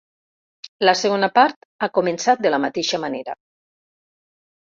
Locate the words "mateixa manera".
2.65-3.39